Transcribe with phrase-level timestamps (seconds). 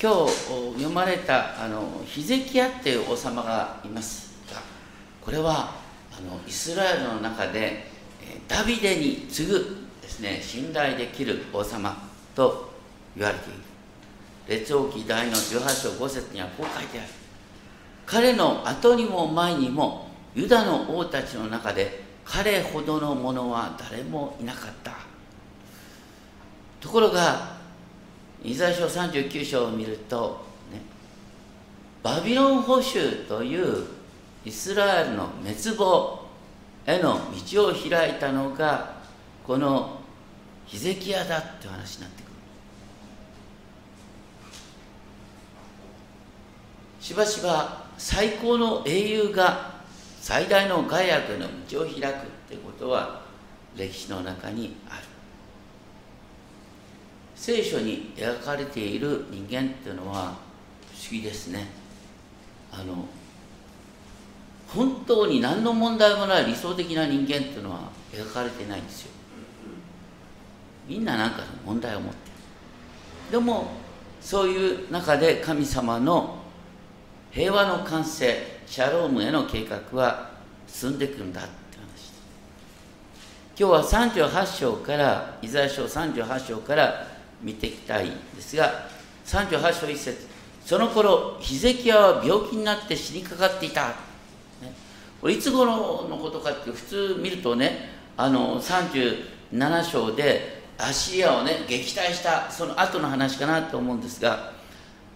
[0.00, 0.32] 今日
[0.76, 4.60] 読まれたあのヒゼキヤっていう王様がいますが
[5.20, 5.74] これは
[6.16, 7.84] あのイスラエルの中で
[8.46, 11.96] ダビデに次ぐですね信頼できる王様
[12.36, 12.72] と
[13.16, 13.58] 言われている。
[14.46, 17.08] 列王記第の18章5節にはこう書いてある。
[18.06, 24.92] 彼の後にも前にもユダの王たちの中で彼ほどの者は誰もいなかった。
[26.80, 27.57] ところが
[28.42, 30.80] イザヤ書39章を見ると、ね、
[32.02, 33.84] バビロン捕囚という
[34.44, 36.26] イスラエルの滅亡
[36.86, 37.20] への
[37.52, 38.96] 道を開いたのが
[39.46, 39.98] この
[40.66, 42.32] ヒゼキヤだって話になってくる。
[47.00, 49.78] しばしば最高の英雄が
[50.20, 53.22] 最大の害悪の道を開くってことは
[53.76, 55.07] 歴史の中にある。
[57.38, 60.34] 聖書に描かれている人間っていうのは
[60.92, 61.68] 不思議ですね。
[62.72, 63.06] あの
[64.66, 69.12] 本当に何の問題もない理想的な人間っていうのは描かれてないんですよ。
[70.86, 72.18] みんな何か問題を持って
[73.30, 73.32] る。
[73.32, 73.68] でも
[74.20, 76.38] そういう中で神様の
[77.30, 80.32] 平和の完成シャロームへの計画は
[80.66, 82.12] 進んでくるんだって話。
[83.56, 88.88] 今日は38章からイザヤ書38章から見ていきたいんですが
[89.26, 90.26] 38章1節
[90.64, 93.94] その頃ヒゼキヤは病気になって死にかかっていた、
[95.18, 104.52] これいつ頃のことかって普通見るとねあの37章でアシリアをね撃退したその後の話かなと思うんですが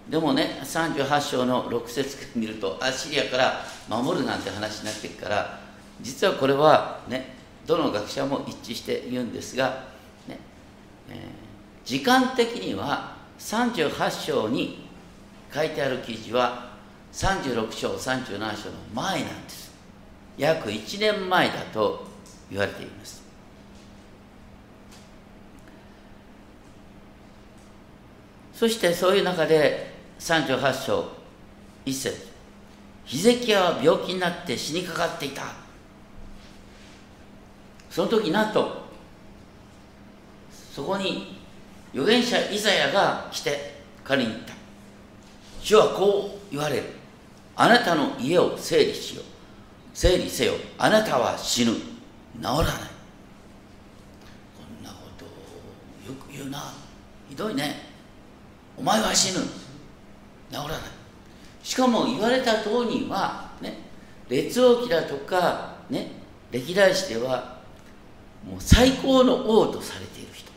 [0.09, 5.61] でもね38章の6節見るとアシリアから守るなんて話になってるから
[6.01, 7.35] 実はこれはね
[7.67, 9.85] どの学者も一致して言うんですが、
[10.27, 10.39] ね。
[11.11, 11.42] えー
[11.85, 14.87] 時間的には38章に
[15.53, 16.73] 書いてある記事は
[17.13, 19.73] 36章37章の前なんです。
[20.39, 22.07] 約1年前だと
[22.51, 23.23] 言われています。
[28.55, 31.09] そしてそういう中で38章
[31.85, 32.33] 1節。
[33.05, 35.43] ヒゼキヤは病気になって死にかかっていた。
[37.91, 38.87] その時なんと
[40.73, 41.42] そこに
[41.93, 44.55] 預言者イザヤが来て彼に言った。
[45.61, 46.85] 主はこう言われる。
[47.55, 49.25] あなたの家を整理しよう。
[49.95, 50.55] 整理せよ。
[50.79, 51.73] あなたは死ぬ。
[51.73, 51.81] 治
[52.43, 52.65] らない。
[52.65, 52.65] こ
[54.81, 55.29] んなことを
[56.09, 56.73] よく言うな。
[57.29, 57.77] ひどいね。
[58.77, 59.45] お前は死ぬ。
[60.51, 61.03] 治らない。
[61.63, 63.79] しかも言われた通りにはね
[64.29, 66.11] 列王記だとかね
[66.51, 67.61] 歴代史では
[68.45, 70.51] もう最高の王とされている人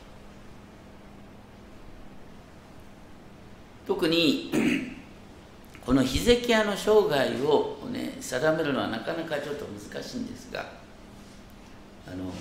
[3.86, 4.52] 特に
[5.86, 10.66] このヒゼキヤの生涯を、ね、定めるのはなかなかちょっと難しいんですが
[12.08, 12.32] あの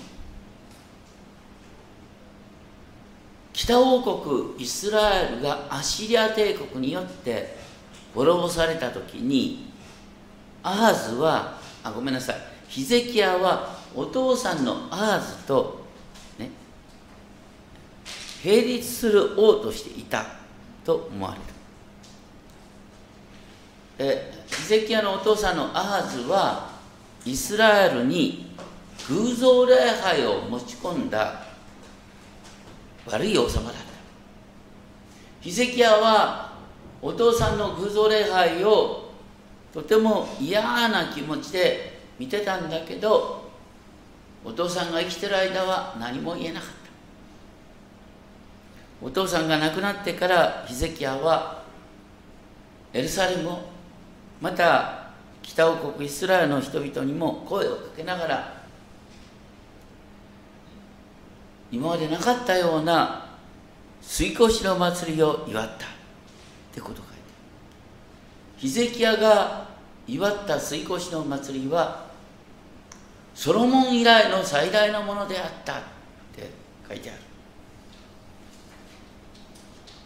[3.53, 7.55] 北王国イスラエルがアシリア帝国によって
[8.13, 9.71] 滅ぼされた時に
[10.63, 12.35] アーズはあごめんなさい
[12.67, 15.85] ヒゼキヤはお父さんのアーズと
[16.39, 16.49] ね
[18.43, 20.44] 並立する王としていた。
[20.85, 21.41] と思われる。
[23.97, 26.69] えヒゼキヤのお父さんのアハズは
[27.25, 28.53] イスラエルに
[29.09, 31.43] 偶像礼拝を持ち込んだ
[33.07, 33.79] 悪い王様だった。
[35.41, 36.53] ヒゼキヤは
[37.01, 39.11] お父さんの偶像礼拝を
[39.73, 43.51] とても嫌な気持ちで見てたんだけど
[44.43, 46.84] お父さんが生きてる間は何も言えなかった。
[49.01, 51.63] お父さんが亡くなってからヒゼキヤは
[52.93, 53.51] エルサレム
[54.41, 55.09] また
[55.41, 58.65] 北王国イスラエルの人々にも声をかけながら
[61.71, 63.25] 今までなかったような
[64.01, 65.89] 水越しの祭りを祝ったっ
[66.73, 67.11] てこと書いて
[68.57, 69.67] ヒゼキヤが
[70.07, 72.05] 祝った水越しの祭りは
[73.33, 75.81] ソロモン以来の最大のものであったっ
[76.33, 76.49] て
[76.87, 77.24] 書いてある。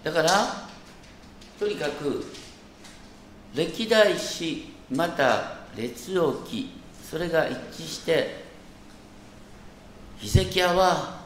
[0.04, 0.30] だから
[1.60, 2.26] とにかく
[3.54, 6.72] 歴代史また列王記
[7.04, 8.46] それが一致して
[10.20, 11.20] ヒゼキヤは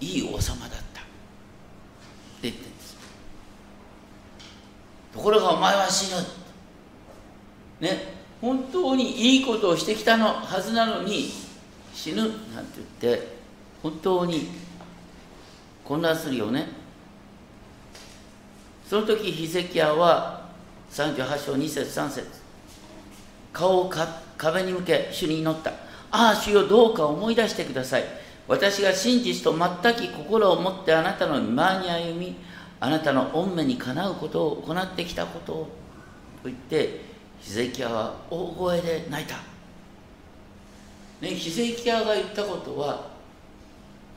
[0.00, 0.76] いい王様だった。
[0.76, 2.96] って言ってるんです。
[5.12, 6.20] ところがお前は死ぬ。
[7.80, 8.16] ね。
[8.40, 11.30] 本当にいいことをしてきたのはずなのに
[11.94, 12.38] 死ぬなんて
[13.00, 13.36] 言って
[13.82, 14.48] 本当に
[15.84, 16.68] 混乱するよね。
[18.88, 20.46] その時ヒゼキヤは
[20.90, 22.26] 38章2節3節
[23.52, 23.92] 顔を
[24.36, 25.70] 壁に向け主に祈った。
[26.10, 28.04] ああ主よどうか思い出してください。
[28.46, 32.36] 私が真実と全き心を持ってあなたの見舞いに歩み
[32.78, 35.64] あなたの御目にかなうことを行ってきたことを
[36.42, 37.00] と言って
[37.40, 39.36] ヒゼキヤは大声で泣いた、
[41.20, 43.08] ね、ヒゼキヤが言ったことは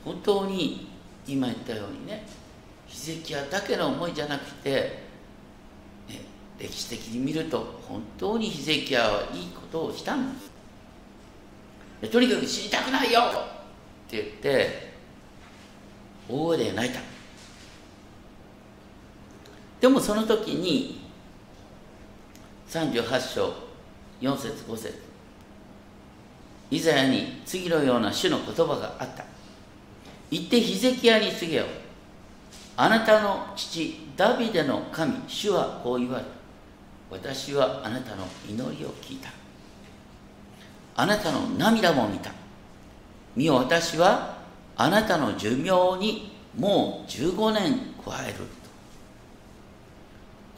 [0.04, 0.88] 本当に
[1.26, 2.24] 今言ったようにね
[2.90, 4.70] ヒゼキヤだけの思いじゃなくて、
[6.08, 6.20] ね、
[6.58, 10.50] 歴史的に見ると本当にヒゼキヤはいいことをしたんです
[12.10, 14.90] とにかく死にたくないよって言って
[16.28, 17.00] 大声で泣いた。
[19.80, 21.00] でもその時に
[22.68, 23.52] 38章
[24.20, 25.02] 4節5節
[26.70, 29.24] イザヤに次のような主の言葉があった。
[30.30, 31.64] 言ってヒゼキヤに告げよ。
[32.82, 36.30] あなたの父ダビデの神主はこう言われた。
[37.10, 39.28] 私はあなたの祈りを聞いた。
[40.96, 42.32] あなたの涙も見た。
[43.36, 44.38] 見よ私は
[44.78, 48.46] あなたの寿命にもう15年加える。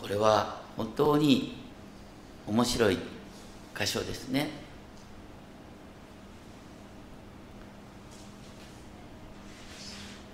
[0.01, 1.57] これは本当に
[2.47, 2.99] 面白い
[3.77, 4.62] 箇所ですね。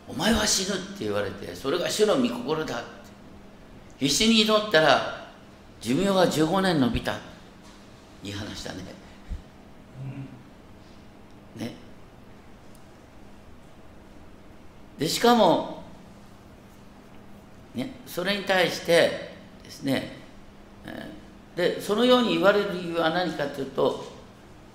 [0.08, 2.98] お前は死ぬって言われてそれが主の御心だって。
[3.98, 5.28] 必死に祈ったら
[5.80, 7.12] 寿命が15年延びた
[8.22, 8.82] いい話だね、
[11.56, 11.72] ね。
[14.98, 15.82] でしかも
[17.74, 19.32] ねそれに対して
[19.62, 20.12] ですね
[21.54, 24.04] でそのように言われる理由は何かというと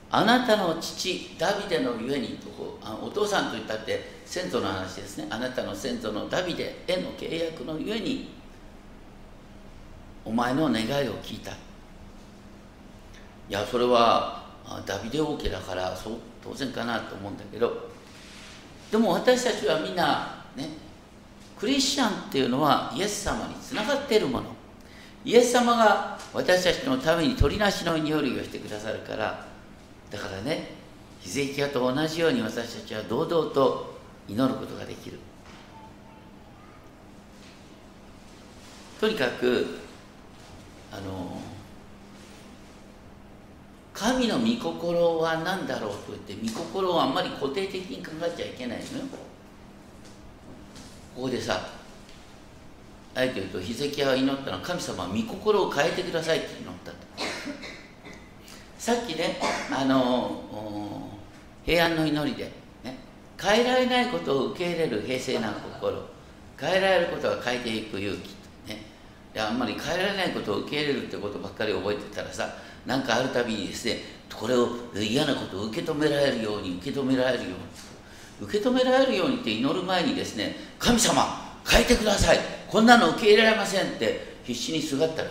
[0.10, 5.28] あなたの父ダビデのゆえにとお父さんと言ったって先祖の話ですね。
[5.30, 8.30] あなたの先祖のダビデへの契約のゆえに
[10.26, 11.52] お前の願いを聞いた。
[11.52, 11.56] い
[13.50, 14.44] やそれは
[14.86, 17.92] ダビデ王家だからそう当然かなと思うんだけど。
[18.92, 20.70] でも私たちはみんなね
[21.60, 24.46] クリスチャンっていうのはイエス様につながっているもの。
[25.26, 29.46] イエス様が私たちのために取りなしの祈りをしてくださるから。
[30.10, 30.70] だからね
[31.22, 33.93] ヒゼキヤと同じように私たちは堂々と
[34.28, 35.20] 祈ることができる。
[39.00, 39.80] とにかく
[40.92, 41.42] あの
[43.94, 48.90] 神の御心は何だろうと言って御心をあんまり固定的に考えちゃいけないのよ。
[51.16, 51.68] ここでさ
[53.16, 56.98] あえて言うとヒゼキヤが祈ったのは神様は御心を変えてくださいって祈ったと
[58.80, 59.40] さっきね
[59.72, 60.42] あの
[61.64, 62.52] 平安の祈りで、
[63.44, 66.14] 変えられないことを受け入れる平静な心。
[66.60, 68.30] 変えられることは変えていく勇気
[68.70, 68.82] ね。
[69.34, 72.56] であんまり変えられないことを受け入れるってことばっかり覚えてたらさ
[72.86, 73.98] 何かあるたびにですね
[74.34, 81.24] これを嫌なことを受け止められるように受け止められるように受け止められるようにって祈る前にですね神様
[81.68, 82.40] 変えてください。
[82.68, 85.30] こんなの受け入れられませんって必死にすがったら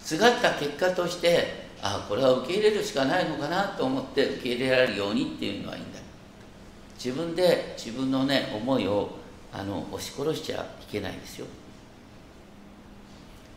[0.00, 5.89] すがった結果としてあこれは受け入れるしかないのかなと思って受け入れられるようにっていうのはいいんだ
[7.02, 9.10] 自分で自分のね思いを
[9.50, 11.46] あの押し殺しちゃいけないですよ。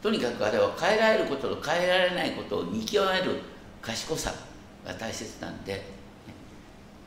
[0.02, 3.42] とにかくあれは変えられることと変えられないことを見極める
[3.82, 4.34] 賢さ
[4.86, 5.82] が大切なんで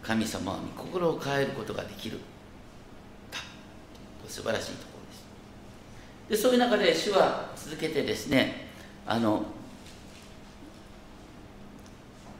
[0.02, 2.18] 神様は御心を変えることができる。
[4.28, 4.98] 素晴らしいとこ
[6.28, 6.42] ろです。
[6.42, 8.66] でそういう中で主は続けてですね
[9.06, 9.44] あの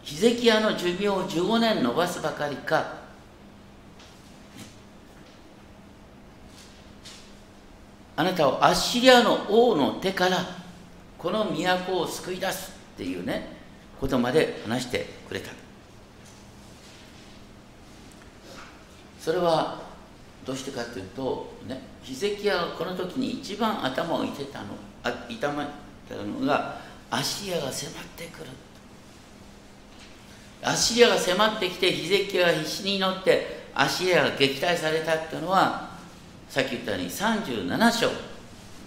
[0.02, 3.05] ヒゼキヤの寿命を15年延ばすばかりか
[8.16, 10.38] あなたをアッシリアの王の手から
[11.18, 13.48] この都を救い出すっていうね
[14.00, 15.50] ことまで話してくれた。
[19.20, 19.80] それは
[20.46, 24.66] どうしてかというとねヒゼキヤがこの時に一番頭をいてたの
[25.02, 25.68] あ痛ま
[26.08, 26.78] たのが
[27.10, 28.46] アッシリアが迫ってくる。
[30.62, 35.95] アッシリアが迫ってきてヒゼキヤが必死に祈ってアッシリアが撃退されたっていうのは
[36.48, 38.10] さっき言ったように37章。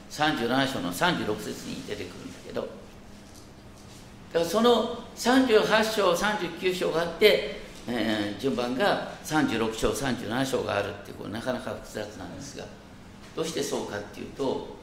[0.09, 2.61] 37章の36節に出てくるんだけど。
[2.61, 12.65] だからその38章39章があって、えー、順番が36章37章があるっていうこうなかなか複雑なんですが。
[13.35, 14.79] どうしてそうかっていうと、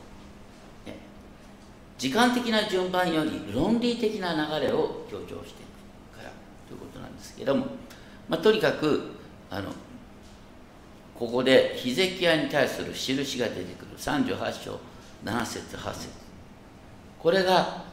[1.99, 5.67] 時間的な順番より論理的な流れを強調してい
[6.13, 6.31] くから
[6.69, 7.67] ということなんですけども、
[8.29, 9.13] まあ、とにかく
[9.51, 9.71] あの
[11.19, 13.97] ここでヒゼキヤに対する印が出てくる。
[13.97, 14.79] 38章
[15.25, 16.09] 7節8節。
[17.19, 17.85] これが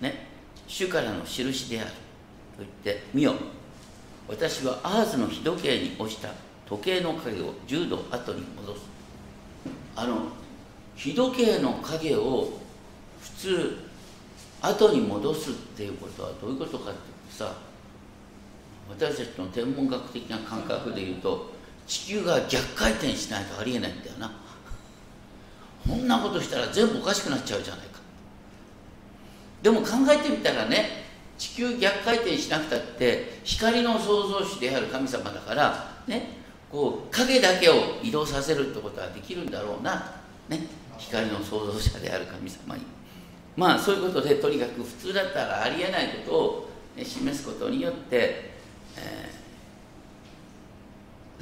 [0.00, 0.26] ね
[0.66, 1.94] 主からの印であると
[2.60, 3.34] 言って見よ
[4.28, 6.30] 私はアーズの日時計に落ちた
[6.66, 8.80] 時計の影を10度後に戻す。
[9.94, 10.28] あの
[10.96, 12.48] 日時計の影を
[13.20, 13.78] 普通
[14.62, 17.54] 後に戻すっていうことはどういうことかってさ
[18.88, 21.52] 私たちの天文学的な感覚で言うと
[21.86, 24.32] 地球が逆回転しないとありえないんだよな。
[25.88, 28.00] こんなことしたら全部おかしくなっちゃうじゃないか。
[29.62, 31.02] でも考えてみたらね
[31.38, 36.28] 地球逆回転しなくたって光の創造主である神様だからね
[36.70, 40.66] こう影だけを移動させるってことはできるんだろうな、ね、
[40.98, 42.82] 光の創造者である神様に。
[43.56, 48.52] まあそういうことでとにかく普通だったらありえないことを、ね、示すことによって、
[48.96, 49.31] えー、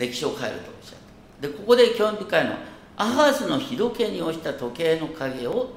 [0.00, 0.98] 歴史を変えるとおっしゃっ
[1.40, 1.48] た。
[1.48, 2.58] でここで興味深いのは
[2.96, 5.70] アハスの日時計に落ちた時計の影を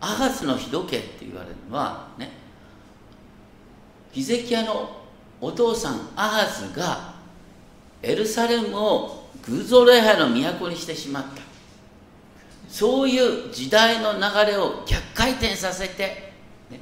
[0.00, 2.30] アハスの日時計って言われるのはね
[4.12, 5.02] ヒゼキヤの
[5.40, 7.14] お父さんアハスが
[8.02, 11.42] エルサレムを偶像礼拝の都にしてしまった。
[12.68, 16.32] そういう時代の流れを逆回転させて、
[16.70, 16.80] ね、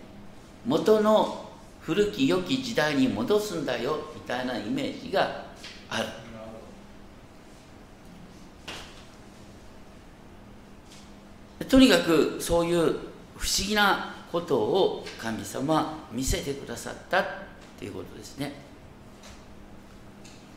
[0.67, 1.44] 元の
[1.85, 5.45] 古き良き時代に戻すんだよみたいなイメージが
[5.91, 6.07] ある。
[11.69, 12.77] とにかくそういう
[13.37, 17.25] 不思議なことを神様見せてくださったっ
[17.79, 18.53] ていうことですね。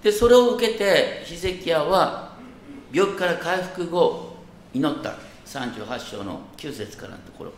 [0.02, 2.38] でそれを受けてヒゼキヤは
[2.92, 4.38] 病気から回復後
[4.74, 5.16] 祈った。
[5.46, 7.52] 38章の9節からのところ。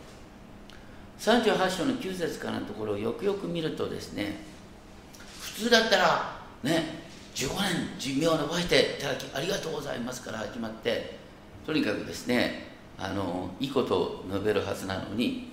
[1.20, 4.38] 38章の9節からのところをよくよく見るとですね
[5.38, 7.00] 普通だったらね
[7.34, 11.18] 15年寿命を伸ばしていただきありがとうございますから始まって
[11.66, 15.50] とにかくですねあのいいことを述べるはずなのに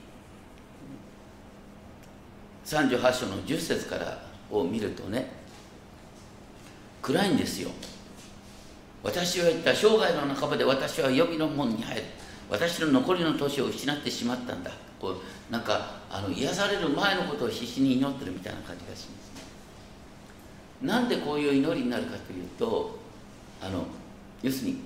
[2.65, 5.29] 38章の10節からを見るとね
[7.01, 7.69] 暗いんですよ。
[9.01, 12.03] 私は言った生涯の半ばで私は予備の門に入る。
[12.49, 14.71] 私の残りの年を失ってしまったんだ。
[14.99, 20.87] こうなんかあの癒される前のことを必死に祈ってるみたいな感じがしますね。
[20.87, 22.99] なんでこういう祈りになるかというと
[23.61, 23.85] あの
[24.41, 24.81] 要するに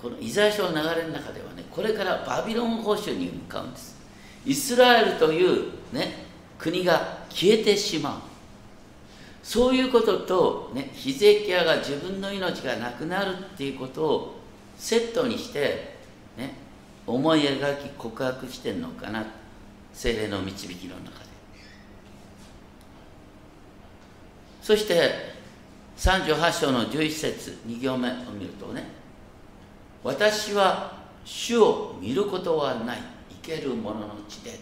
[0.00, 3.96] このイザヤ書の流れの中ではねこれからバビロン保守に向かうんです。
[4.44, 6.26] イスラエルというね
[6.58, 8.36] 国が消えてしまう。
[9.42, 14.40] そういうことと、ね、ヒゼキヤが自分の命がなくなるっていうことを
[14.76, 15.94] セットにして、
[16.36, 16.54] ね、
[17.06, 19.24] 思い描き告白してんのかな？
[19.92, 21.26] 精霊の導きの中で。
[24.60, 25.34] そして
[25.96, 28.84] 38章の11節2行目を見るとね
[30.02, 32.98] 私は主を見ることはない。
[33.42, 34.58] 生ける者の地で、ね、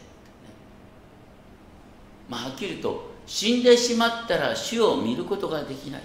[2.28, 6.02] まあはっきりと死んでしまったら主を見ることができない。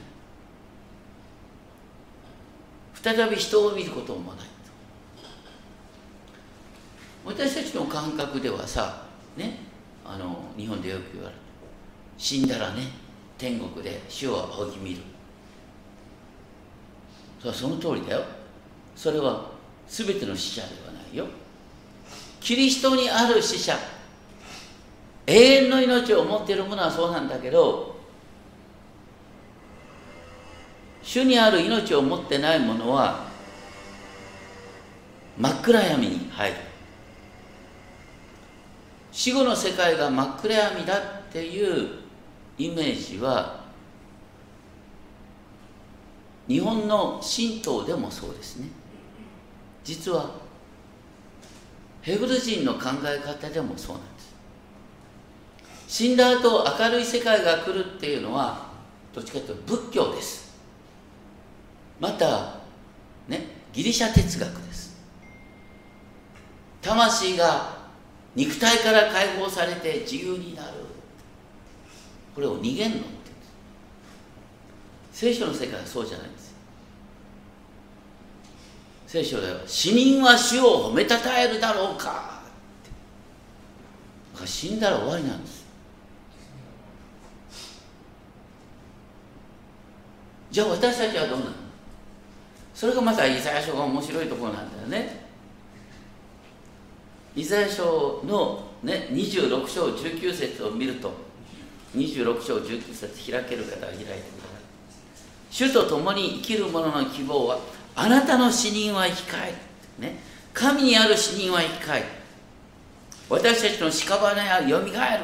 [2.93, 4.47] 再び人を見ることもない。
[7.25, 9.03] 私たちの感覚ではさ
[9.37, 9.59] ね
[10.05, 11.41] あの日本でよく言われる。
[12.17, 12.83] 死んだらね
[13.37, 15.01] 天国で主を仰ぎ見る。
[17.53, 18.23] その通りだよ。
[18.95, 19.51] それは
[19.87, 21.25] 全ての死者ではないよ。
[22.41, 23.77] キリストにある死者。
[25.27, 27.95] 永遠の命を持っているものはそうなんだけど
[31.03, 33.27] 主にある命を持ってないものは
[35.37, 36.68] 真っ暗闇に入る。
[39.19, 41.89] 死後の世界が真っ暗闇だっていう
[42.57, 43.59] イメージは
[46.47, 48.69] 日本の神道でもそうですね。
[49.83, 50.31] 実は
[52.01, 54.33] ヘブル人の考え方でもそうなんです。
[55.89, 58.69] 死んだ後明るい世界が来るっていうのは
[59.13, 60.57] どっちかというと仏教です。
[61.99, 62.61] また
[63.27, 64.97] ねギリシャ哲学です。
[66.81, 67.78] 魂が
[68.35, 70.73] 肉体から解放されて自由になる。
[72.35, 73.07] これを逃げんのって
[75.11, 76.55] 聖書の世界はそうじゃないんです
[79.07, 82.41] 聖書では死人は死を褒めたたえるだろうか。
[84.37, 85.65] って死んだら終わりなんです
[90.51, 91.51] じゃあ私たちはどうなの？
[92.73, 95.28] それがまたイザヤ書が面白いところなんだよね。
[97.35, 101.11] イザヤ書の、ね、26章19節を見ると
[101.95, 104.21] 26章19節開ける方は開いてください。
[105.51, 107.59] 主と共に生きる者の希望は
[107.95, 109.55] あなたの死人は生き返る
[109.99, 110.19] ね、
[110.53, 112.05] 神にある死人は生き返る
[113.29, 115.23] 私たちの屍はよみがえる。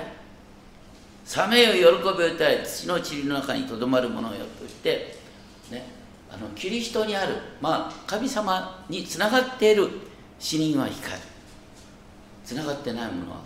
[1.25, 5.15] 冷めよ喜びを歌え土の塵の中にとどまるものよと言って、
[5.71, 5.87] ね、
[6.31, 9.89] あのキリストにある、まあ、神様につながっている
[10.37, 11.21] 死人は光る。
[12.45, 13.41] つながってないものは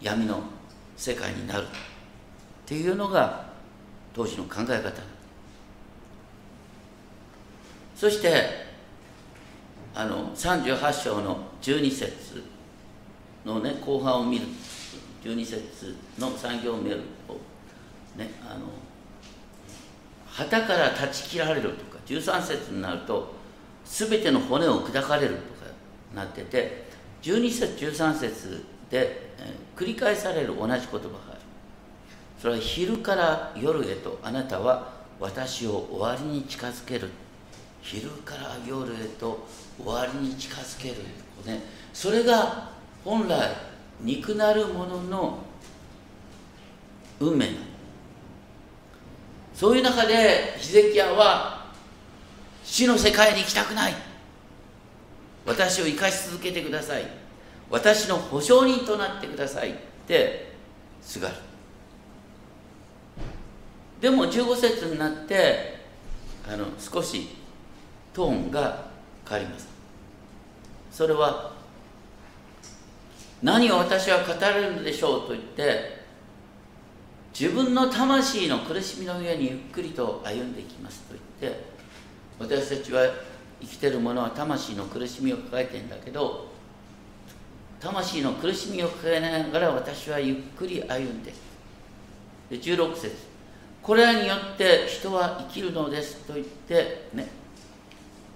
[0.00, 0.40] 闇の
[0.96, 1.66] 世界になるっ
[2.64, 3.46] ていうのが
[4.14, 5.02] 当時の考え方。
[7.96, 8.68] そして
[9.94, 12.44] あの38章の12節
[13.44, 14.46] のね後半を見る。
[15.24, 17.34] 12節の産業を見ると
[18.16, 18.66] ねあの
[20.26, 23.34] 旗から断ち切られるとか13節になると
[23.84, 25.70] 全ての骨を砕かれるとか
[26.14, 26.87] なってて
[27.22, 29.28] 12節13節で、
[29.76, 30.98] 繰り返される同じ言葉が
[31.30, 31.40] ある。
[32.40, 37.08] それは昼から夜へとあなたは私を終わりに近づける。
[37.82, 39.46] 昼から夜へと
[39.82, 40.96] 終わりに近づける、
[41.46, 42.70] ね、それが
[43.04, 43.50] 本来
[44.00, 45.38] 肉なるものの
[47.20, 47.58] 運命なの。
[49.54, 51.66] そういう中でヒゼキヤは
[52.64, 54.07] 死の世界に行きたくない。
[55.48, 57.04] 私を生かし続けてください。
[57.70, 59.70] 私の保証人となってください。
[59.70, 59.74] っ
[60.06, 60.52] て
[61.00, 61.34] すがる。
[63.98, 65.78] でも15節になって
[66.46, 67.30] あの少し
[68.12, 68.90] トーンが
[69.26, 69.68] 変わります。
[70.92, 71.52] それは
[73.42, 75.98] 何を私は語れるのでしょうと言って
[77.32, 81.64] 自分の魂の苦しみの上にゆっくりと歩んでいきますと言って
[82.38, 83.02] 私たちは
[83.60, 86.48] 生きてる者は魂の苦しみを抱えてんだけど
[87.80, 91.32] 魂の苦しみを抱えながら私はゆっくり歩んで
[92.50, 93.28] で16節。
[93.82, 97.28] これらによって人は生きるのですと言ってね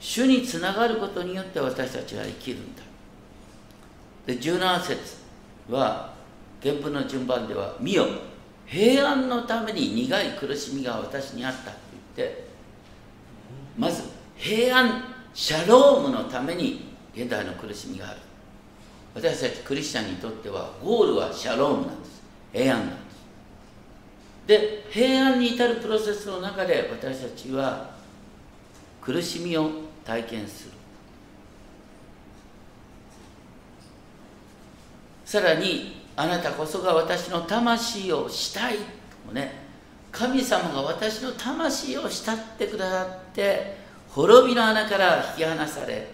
[0.01, 2.83] 主につながることによって私たちは生きるんだ。
[4.27, 5.17] で17節
[5.69, 6.15] は
[6.63, 8.07] 原文の順番では「見よ。
[8.67, 11.77] 平安のために苦い苦しみが私にあった」と
[12.17, 12.45] 言って
[13.77, 14.05] まず
[14.37, 18.19] 平安シャロームのために現代の苦しみがある。
[19.15, 22.23] 私たちクリスチャンにとってはゴールはシャロームなんです。
[22.53, 23.03] 平安なんです。
[24.47, 27.91] で平安に至るプロセスの中で私たちは
[29.01, 29.71] 苦しみを
[30.05, 30.73] 体験する。
[35.25, 38.77] さらにあなたこそが私の魂をしたい
[39.27, 39.63] とね
[40.11, 43.82] 神様が私の魂を慕ってくださって
[44.15, 46.07] 滅びの穴から引き離され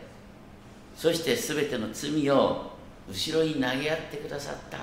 [0.96, 2.72] そして全ての罪を
[3.08, 4.78] 後ろに投げやってくださった。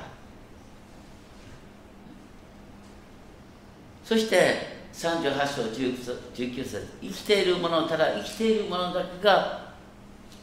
[4.04, 9.74] そして38章19節生きている者ただ生きている者だけが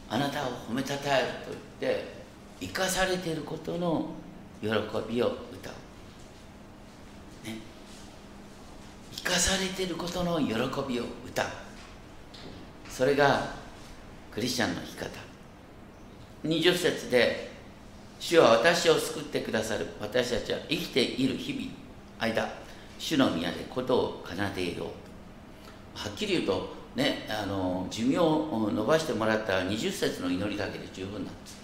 [0.09, 1.33] あなたを褒めたたえると
[1.81, 2.13] 言って
[2.59, 4.09] 生かされていることの
[4.61, 4.67] 喜
[5.09, 5.73] びを歌う、
[7.47, 7.57] ね、
[9.11, 10.53] 生かされていることの喜
[10.87, 11.62] びを歌う。
[12.93, 13.49] それが
[14.31, 15.09] クリスチャンの生き方。
[16.43, 17.51] 20節で
[18.19, 19.87] 「主は私を救ってくださる。
[19.99, 21.71] 私たちは生きている日々
[22.19, 22.47] 間
[22.99, 24.87] 主の宮でことを奏でよう」
[25.97, 31.57] はっきり言うとねあの寿命を伸ばしてもらった20節の祈りだけで十分なんです。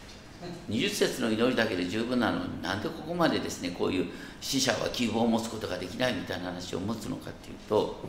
[0.67, 4.07] 20節の祈りだけで十分なのになんでここまでですねこういう
[4.41, 7.99] 死者は希望を持つことができないみたいな話を持つのかっていうと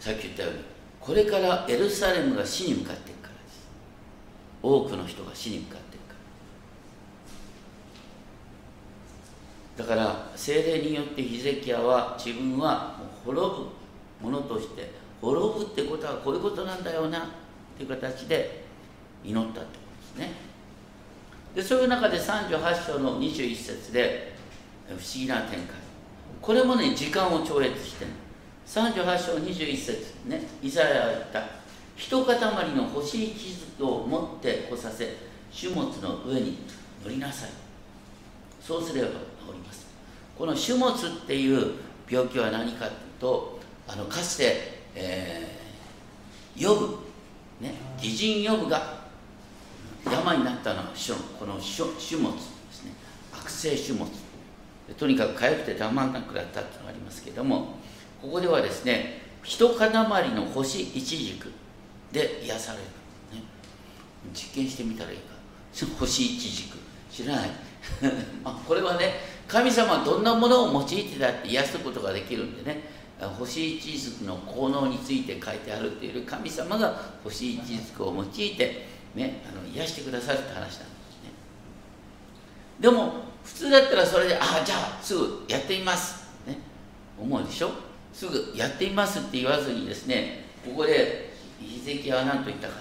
[0.00, 3.68] さっき言ったようにこれからエルサレムが死に向かっていくからです。
[4.62, 6.14] 多くの人が死に向かっていくか
[9.78, 9.84] ら。
[9.84, 13.64] だから精霊によってヒゼキヤは自分はもう滅
[14.20, 17.22] ぶものとして滅ぶってことはこういうことなんだよなっ
[17.76, 18.64] ていう形で
[19.24, 19.84] 祈ったってこ
[20.14, 20.34] とですね。
[21.54, 24.34] でそういう中で38章の21節で
[24.88, 25.76] 不思議な展開。
[26.40, 28.10] これもね時間を超越してる
[28.68, 30.42] 38章21節ね。
[30.62, 31.42] イザヤは言った。
[31.96, 35.16] 一塊の星地図を持って来させ
[35.58, 36.58] 種物の上に
[37.02, 37.50] 乗りなさい。
[38.60, 39.14] そうすれば治
[39.54, 39.86] ります。
[40.36, 41.72] この種物っていう
[42.10, 46.98] 病気は何かというとあのかつて、えー、ヨブ、
[47.60, 48.98] ね、義人ヨブが
[50.04, 50.84] 病になったのは
[51.40, 52.92] この種物ですね。
[53.32, 54.10] 悪性種物。
[54.98, 57.78] とにかく痒くてたまんなくなったっていうのがありますけれども
[58.20, 59.90] ここではですね一塊
[60.30, 61.52] の星一軸
[62.12, 63.44] で癒される、ね、
[64.34, 65.34] 実験してみたらいいか。
[65.98, 66.76] 星一軸。
[67.10, 67.50] 知らない。
[68.44, 69.14] あこれはね
[69.46, 72.98] 神様はどんなものを用いてだって癒すことができるんでね。
[73.38, 80.84] 星一軸の効能について書いてあるっていう神様が星一軸を用いてね、あの癒してくださるって話なんですね。
[82.78, 86.26] でも普通だったらそれでああじゃあすぐやってみます。
[86.46, 86.58] ね。
[87.20, 87.87] 思うでしょ？
[88.18, 92.74] すぐやってみますって言わずにですねここでヒゼキヤは何と言ったか。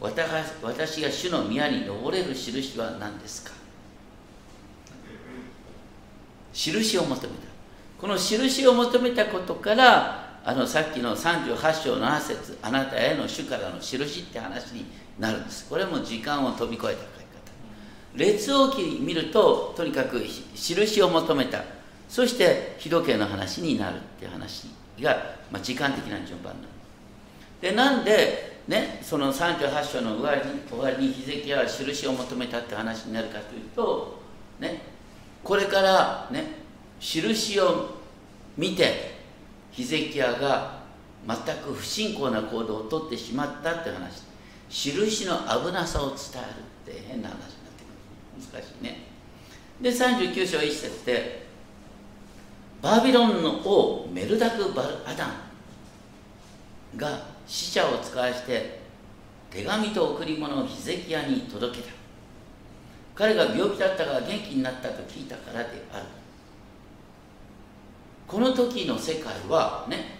[0.00, 3.52] 私が主の宮に登れる印は何ですか。
[6.52, 7.28] 印を求めた。
[8.00, 14.86] この印を求めたことからあのさっきの38章7節あなたへの主からの印って話に
[15.20, 15.68] なるんです。
[15.68, 17.22] これも時間を飛び越えた書き方。
[18.16, 20.20] 列王記見るととにかく
[20.56, 21.62] 印を求めた。
[22.12, 24.68] そして日時計の話になるっていう話
[25.00, 25.16] が、
[25.50, 34.20] まあ、時間的な順番なんですでなんでねその38章の終わりに終わりにヒゼキヤは印を求めたって話になるかというと
[34.60, 34.82] ね
[35.42, 36.48] これからね
[37.00, 37.88] 印を
[38.58, 39.14] 見て
[39.70, 40.82] ヒゼキヤが
[41.26, 44.22] 全く不信仰な行動をとってしまったって話。
[44.68, 48.60] 印の危なさを伝えるって変な話になってくる。
[48.60, 49.06] 難しいね。
[49.80, 51.41] で39章1節で
[52.82, 55.28] バビロンの王メルダク・バルアダ
[56.94, 58.80] ンが死者を使わして
[59.50, 61.92] 手紙と贈り物をヒゼキヤに届けた。
[63.14, 66.04] 彼が病気だったが元気になったと聞いたからである。
[68.26, 70.18] この時の世界はね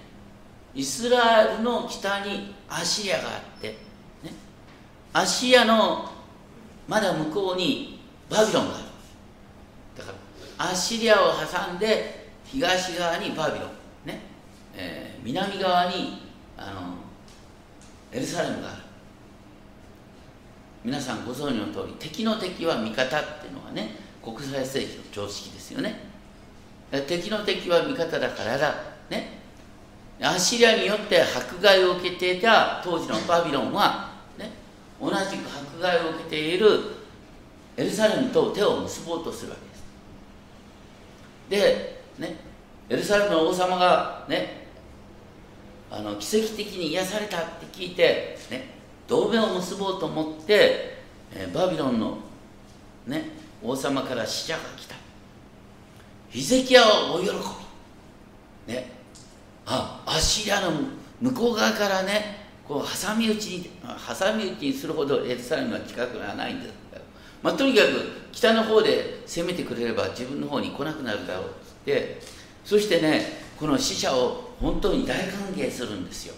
[0.75, 3.77] イスラエルの北にアシリアがあって、ね、
[5.13, 6.11] アシリアの
[6.87, 8.85] まだ向こうにバビロンがある。
[9.97, 10.13] だか
[10.59, 12.22] らアシリアを挟んで
[12.53, 13.67] 東側にバビロ
[14.05, 14.21] ン、ね。
[14.75, 16.23] えー、南側に
[16.57, 16.97] あの
[18.13, 18.83] エルサレムがある。
[20.85, 25.99] 皆さんご存知の通り敵の敵は味方っていうのはね国際政治の常識ですよね。
[27.07, 28.75] 敵の敵は味方だからだ。
[29.09, 29.41] ね。
[30.21, 34.51] アシリアによって迫害を受けていた当時のバビロンは、ね、
[35.01, 36.81] 同じく迫害を受けている
[37.77, 39.57] エルサレムと手を結ぼうとするわ
[41.49, 41.67] けです。
[41.67, 42.37] で、ね、
[42.89, 44.67] エルサレムの王様がね
[45.91, 48.71] あの奇跡的に癒されたって聞いて、ね、
[49.07, 50.99] 同盟を結ぼうと思って、
[51.35, 52.19] え、バビロンの、
[53.07, 53.31] ね、
[53.63, 54.97] 王様から使者が来た。
[56.31, 57.31] ヒゼキヤは大喜
[58.67, 58.91] び、ね、
[59.67, 60.73] あアッシリアの
[61.21, 66.83] 向こう側からねこう挟み撃ちに挟み撃ちにするほどエルサレムは近くはないんです
[67.43, 67.89] まあ、とにかく
[68.31, 71.45] 北の方で攻めてくれれば自分の方に来なくなるだろう。
[71.83, 72.21] って
[72.65, 76.35] そしてねこの死者を本当に大歓迎するんですよ。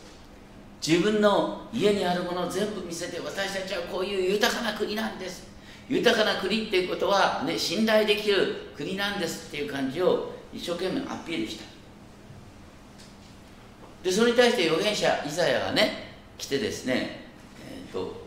[0.87, 5.47] 自分の家にあるものを全部見せて私たちはこういう豊かな国なんです。
[5.89, 11.65] 豊かな国っていうことは、ね、信頼できる国なんですっていう感じを一生懸命アピールした。
[14.03, 17.21] でそれに対して預言者イザヤがね来てですね、
[17.67, 18.23] えーと、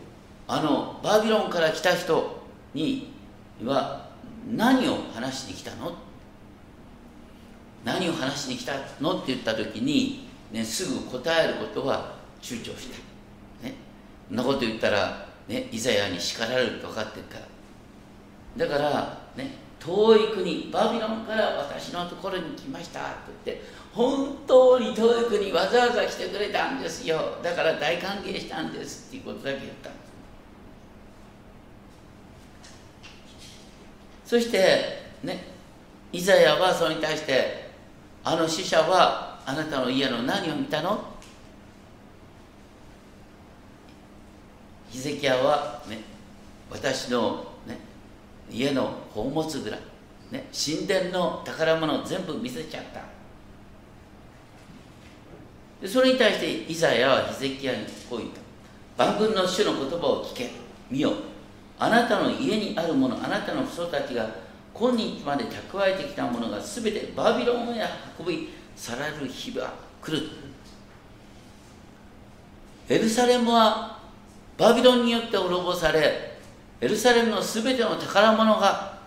[0.48, 2.42] あのバビロンから来た人
[2.74, 3.12] に
[3.64, 4.08] は
[4.50, 6.07] 何を話しに来たの
[7.88, 9.16] 何を話しに来たの？
[9.22, 13.74] って言った時に、ね、すぐ答えることは躊躇した、ね、
[14.28, 18.66] そんなこと言ったら、ね、イザヤに叱られると分かってるから。
[18.66, 23.06] だからね遠い国バビロンから私のところに来ましたと
[23.44, 27.38] 言って本当に遠い国わざわざ来てくれたんですよ。
[27.42, 29.90] だから大歓迎したんですっていうことだけ言った
[34.26, 34.58] そして
[35.22, 35.44] ね
[36.12, 37.67] イザヤはそれに対して
[38.28, 41.02] あの死者はあなたの家の何を見たの？
[44.90, 46.00] ヒゼキヤは、ね、
[46.70, 47.78] 私の、ね、
[48.50, 49.74] 家の宝物蔵、
[50.30, 53.00] ね、神殿の宝物を全部見せちゃった。
[55.80, 58.30] でそれに対してイザヤはヒゼキヤにこう言っ
[58.96, 60.50] た万軍の主の言葉を聞け
[60.90, 61.14] 見よ。
[61.78, 64.28] あなたの家にあるものあなたの人たちが
[64.78, 67.82] 今日まで蓄えてきたものが全てバビロンへ
[68.20, 70.28] 運び去られる日が来る。
[72.88, 73.98] エルサレムは
[74.56, 76.38] バビロンによって滅ぼされ
[76.80, 78.98] エルサレムの全ての宝物が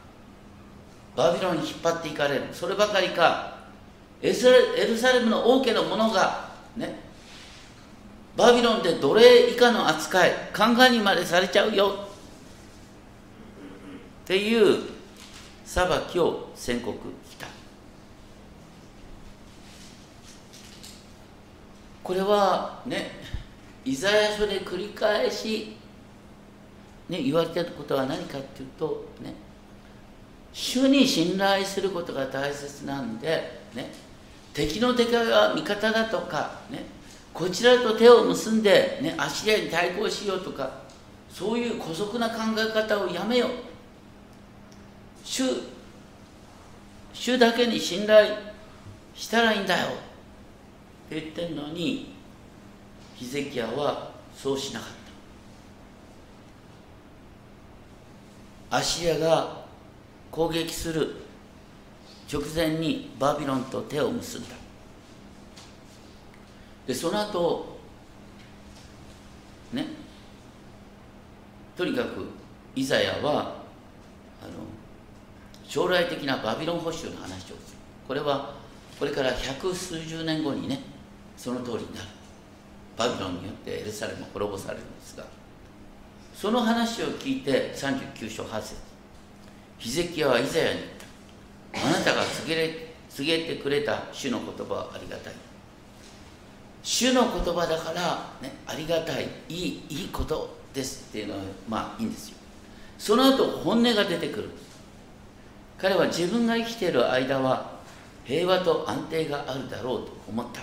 [1.15, 2.43] バビロンに引っ張っていかれる。
[2.51, 3.57] そればかりか
[4.21, 6.99] エルサレムの王家の者がね
[8.35, 12.07] バビロンで奴隷以下の扱い考えにまでされちゃうよ。
[14.23, 15.00] っていう
[15.73, 16.97] 裁きを宣告
[17.29, 17.47] した。
[22.03, 23.11] これはね
[23.85, 25.77] イザヤ書で繰り返し、
[27.07, 29.33] ね、言われてることは何かっていうとね
[30.51, 33.93] 主に信頼することが大切なんで、ね、
[34.53, 36.83] 敵の敵が味方だとか、ね、
[37.33, 40.81] こちらと手を結んで、ね、アシリアに対抗しようとか
[41.29, 43.70] そういう姑息な考え方をやめよう。
[45.31, 45.45] 主
[47.13, 48.35] 主だけに信頼
[49.15, 49.87] したらいいんだよ。
[49.87, 49.89] っ
[51.09, 52.13] て言ってるのに
[53.15, 54.89] ヒゼキヤはそうしなかっ
[58.69, 58.75] た。
[58.75, 59.61] アシリアが
[60.29, 61.15] 攻撃する
[62.29, 64.55] 直前にバビロンと手を結んだ。
[66.85, 67.79] でその後
[69.71, 69.85] ね
[71.77, 72.27] とにかく
[72.75, 73.61] イザヤは
[74.43, 74.80] あの
[75.71, 77.55] 将来的なバビロン保守の話をする。
[78.05, 78.55] これは
[78.99, 80.81] これから百数十年後にね
[81.37, 82.07] その通りになる。
[82.97, 85.23] バビロンによってエルサレム滅ぼされるんですが
[86.35, 88.75] その話を聞いて39章8節。
[89.77, 90.79] ヒゼキヤはイザヤに
[91.71, 91.87] 言った。
[91.87, 95.33] あなたが告げ告げてくれた主の言葉はありがたい。
[96.83, 99.29] 主の言葉だから、ね、ありがたい。
[99.47, 102.35] いいいいことですっていうのはまあいいんですよ。
[102.97, 104.70] その後本音が出てくるんです。
[105.81, 107.71] 彼は自分が生きている間は
[108.23, 110.61] 平和と安定があるだろうと思った。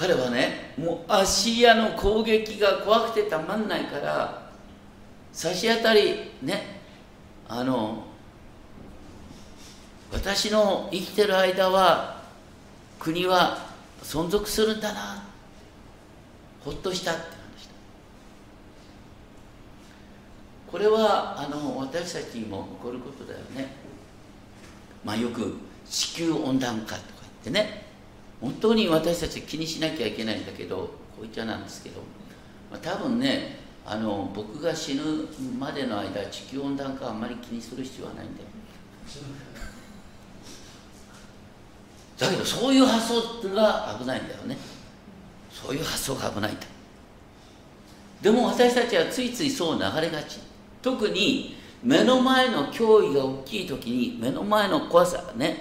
[0.00, 4.50] 彼はねもうアシリアの攻撃が怖くてたまんないから
[5.30, 6.80] 差し当たりね
[7.46, 8.04] あの
[10.10, 12.22] 私の生きてる間は
[12.98, 13.58] 国は
[14.02, 15.22] 存続するんだな
[16.64, 17.72] ほっとしたって話だ
[20.70, 23.74] これはあの私たちにも起こることだよね。
[25.04, 25.56] まあよく
[25.88, 27.86] 地球温暖化とか言ってね。
[28.40, 32.00] 本当に私たち気にしなきゃいけないんだけどこういっちゃなんですけど、
[32.70, 35.02] まあ、多分ねあの僕が死ぬ
[35.58, 38.48] までの間地球温暖化はあんまり気にする必要はないんだよ。
[42.18, 44.56] だけどそういう発想が危ないんだよね。
[45.50, 46.66] そういう発想が危ないんだ
[48.22, 50.49] でも私たちはついついそう流れがち。
[50.82, 55.56] 特に目の前の脅威が大きい時に目の前の怖さね、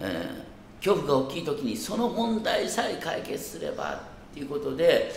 [0.00, 3.98] えー、恐怖が大きい時にその問題さえ解決すればっ
[4.34, 5.12] ていうことで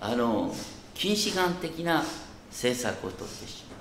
[0.00, 0.54] あの
[0.94, 2.02] 近視眼的な
[2.50, 3.76] 政策をとってしま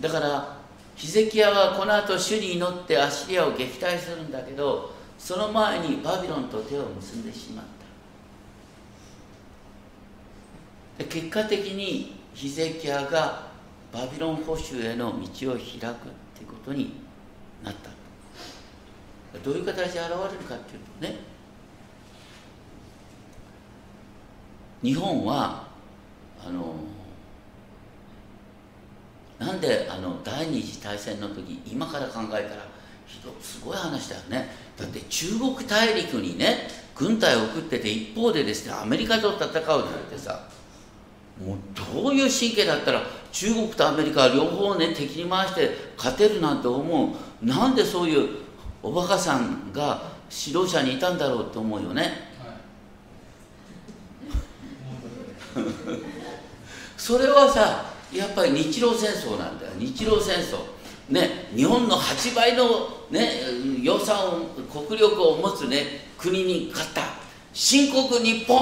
[0.00, 0.02] う。
[0.02, 0.58] だから
[0.96, 7.64] ヒゼキヤはこの後主に祈ってアシリアを撃退するんだけどその前にバビロンと手を結んでしまっ
[10.98, 11.04] た。
[11.04, 13.46] 結果的にヒゼキヤが
[13.92, 15.60] バビロン保守への道を開くっ
[16.34, 16.94] ていうことに
[17.62, 17.90] なった。
[19.38, 21.34] どういう形で現れるかっていうとね。
[24.82, 25.66] 日本は
[26.46, 26.74] あの
[29.38, 32.66] なんであの第二次大戦の時今から考えたら
[33.40, 34.48] すごい話だよね。
[34.76, 39.58] だって中国大陸にね軍隊を送ってて一方でですねアメリカと戦うなん
[40.10, 40.48] てさ
[41.42, 41.58] もう
[41.94, 47.06] どういう神経だったら中国とアメリカ両方ね敵に回して勝てるなんて思
[47.42, 47.44] う。
[47.44, 48.28] なんでそういう
[48.82, 52.32] おバカさんが指導者にいたんだろうと思うよね。
[56.96, 59.72] それはさやっぱり日露戦争なんだよ。
[59.78, 60.58] 日露戦争。
[61.10, 62.64] ね日本の8倍の、
[63.10, 63.30] ね、
[63.82, 64.16] 予算
[64.72, 67.02] 国力を持つ、ね、国に勝った。
[67.52, 68.58] 新国日本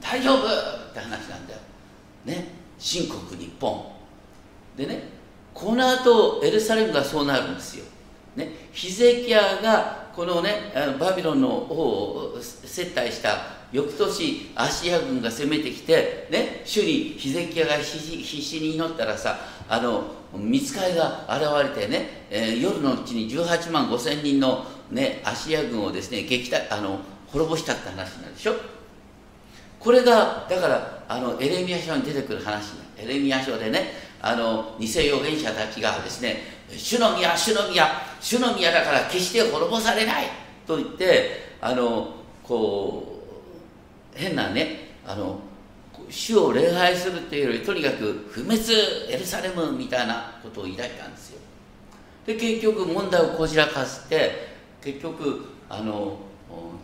[0.00, 1.61] 大丈夫って話なんだよ
[2.24, 3.86] ね新国日本。
[4.76, 5.02] でね
[5.54, 7.84] この後エルサレムがそうなるんですよ、
[8.36, 13.38] ね、ヒゼキヤがこのねバビロンの王を接待した
[13.70, 20.04] 翌年アシア軍が攻めてきてね主にヒゼキヤが必死に祈ったらさあの
[20.34, 28.54] 見つかりが現れてね、えー、夜のうちに18万5千人の、ね、アシア軍をですね撃退あの滅ぼしたって話なんでしょ？
[29.82, 33.90] これがだからあのエレミア書に出てくる話エレミア書でね
[34.20, 36.36] あの偽預言者たちがですね
[36.70, 37.88] 主の宮主の宮
[38.20, 40.26] 主の宮だから決して滅ぼされない
[40.66, 42.14] と言ってあの
[42.44, 43.24] こ
[44.14, 45.40] う変なねあの
[46.08, 48.62] 主を礼拝するっていうよりとにかく不滅
[49.10, 51.40] エルサレムみたいなことを抱いたんですよ。
[52.24, 56.18] で結局問題をこじらかせて結局あの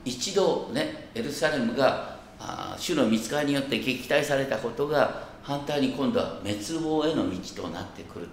[0.05, 8.29] 一度ねエルサレムがあ主の見つかりによって撃退されたことが反対に今度は滅亡への道となってくる。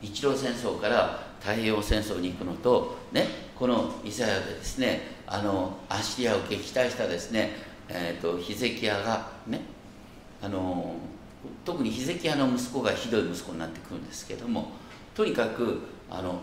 [0.00, 9.62] 日露戦争から太平洋戦争に行くのとねこのイザヤでですねあのアシリアを撃退したですねえーと、ヒゼキヤがね
[10.42, 10.94] あの
[11.64, 14.72] 特にヒゼキヤの息子がひどい息子になってくるんですけども
[15.14, 15.80] とにかく
[16.10, 16.40] あの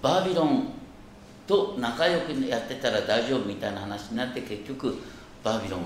[0.00, 0.68] バービロン
[1.46, 4.96] と仲良くやってたら大丈夫みたいな話になって結局
[5.42, 5.82] バビロン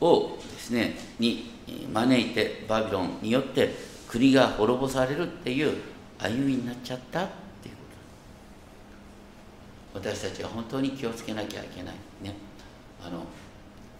[0.00, 1.50] をですねに
[1.92, 3.74] 招いてバビロンによって
[4.08, 5.76] 国が滅ぼされるっていう
[6.18, 7.28] 歩みになっちゃったっ
[7.62, 7.74] ていう
[9.92, 10.08] こと。
[10.10, 12.34] 私たちは本当に気をつけなきゃいけないね。
[13.04, 13.24] あの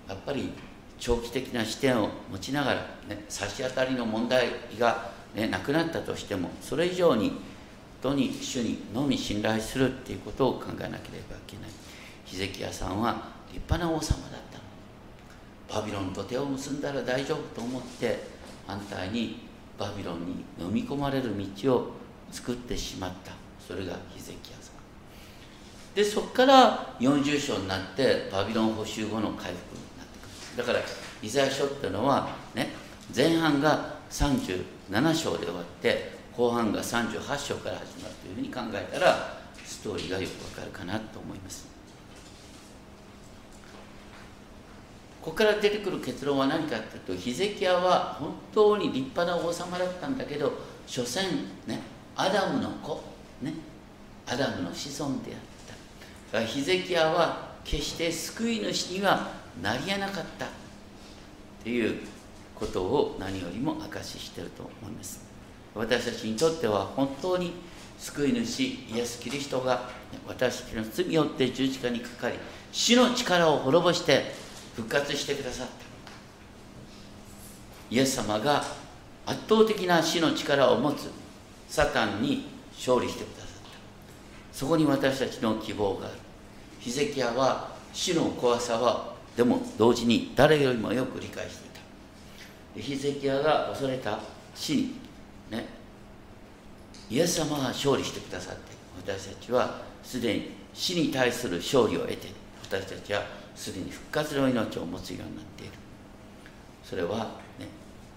[0.09, 0.51] やっぱり
[0.99, 7.33] 長期的な視点を持ちながら、ね、差し当たりの問題が、ね、なくなったとしてもそれ以上に
[8.00, 11.70] 当に主にのみ信頼するっていうことを考えなければいけない。
[12.24, 15.82] ヒゼキヤさんは立派な王様だったの。
[15.82, 18.22] バビロンと手を結んだら大丈夫と思って
[18.66, 19.40] 反対に
[19.78, 21.92] バビロンに飲み込まれる道を
[22.30, 23.32] 作ってしまった。
[23.66, 25.94] それがヒゼキヤさん。
[25.94, 30.66] でそこから40章になってバビロン補修後の回復になってくる。
[30.66, 30.84] だから
[31.22, 32.68] イザヤ書っていうのはね
[33.14, 41.66] 前半が37章で終わって後半が38章から始まるというふうに考えたらストーリーがよくわかるかなと思います。
[45.20, 50.53] ここから出てくる結論は何かというとヒゼキヤは本当に立派な王様だったんだけど
[50.87, 51.27] 所詮
[51.66, 51.81] ね
[52.14, 53.03] アダムの子
[53.42, 53.53] ね
[54.24, 55.40] アダムの子孫であっ
[56.33, 56.42] た。
[56.44, 60.46] ヒゼキヤは決して救い主にはなり得なかった
[61.64, 61.98] という
[62.55, 65.28] ことを何よりも証ししてると思います。
[65.79, 67.53] 私たちにとっては本当に
[67.99, 69.88] 救い主イエス・キリストが
[70.27, 72.35] 私たちの罪によって十字架にかかり
[72.73, 74.33] 死の力を滅ぼして
[74.75, 75.73] 復活してくださった。
[77.91, 78.64] イエス様が
[79.25, 81.11] 圧倒的な死の力を持つ
[81.69, 83.71] サタンに勝利してくださった。
[84.53, 86.17] そこに私たちの希望がある。
[86.81, 91.71] ヒゼキヤは死の怖さはでも同時に誰よりもよく理解してい
[92.75, 92.83] た。
[92.83, 94.19] ヒゼキヤが恐れた
[94.57, 95.08] 死に
[95.50, 95.66] ね。
[97.11, 98.61] イエス様が勝利してくださって
[98.96, 102.28] 私たちはすでに死に対する勝利を得て
[102.62, 103.22] 私たちは
[103.54, 105.72] すでに復活の命を持つようになっている。
[106.84, 107.18] それは
[107.58, 107.66] ね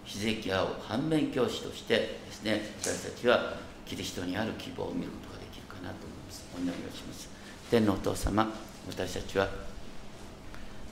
[0.04, 6.44] ヒゼキヤを反面教師としてですね私たちはキリストにある希望を見ることができるかなと思います。
[6.56, 7.30] お祈りをします。
[7.70, 8.48] 天皇お父様
[8.90, 9.48] 私たちは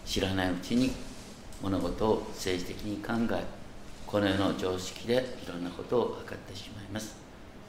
[0.06, 0.92] 知らないうちに
[1.62, 3.59] 物事を政治的に考え
[4.10, 7.16] この世の常識でいろんなことを図ってしまいます。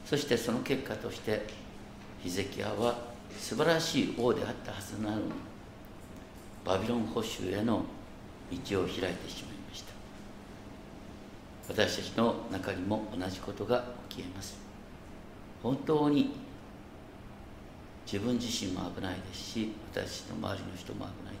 [0.03, 1.45] そしてその結果として
[2.23, 2.97] ヒゼキヤは
[3.37, 5.23] 素晴らしい王であったはずなのに
[6.65, 7.83] バビロン保守への
[8.65, 9.93] 道を開いてしまいました。
[11.69, 14.57] 私たちの中にも同じことが起きえます。
[15.61, 16.33] 本当に
[18.11, 21.35] 自分自身も危ないですし私の周りの人も危ない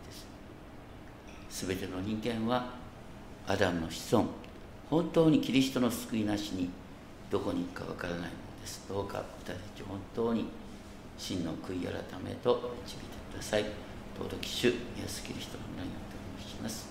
[1.49, 1.65] です。
[1.65, 2.69] 全ての人間は
[3.47, 4.40] アダムの子孫
[4.91, 6.69] 本当にキリストの救いなしに
[7.31, 8.27] どこに行くかわからないの
[8.61, 8.85] です。
[8.89, 10.47] どうか私たち本当に
[11.17, 13.65] 真の悔い改めと導いてください。
[14.19, 14.73] 尊き主イ
[15.03, 16.89] エスキリストの名によってお願いします。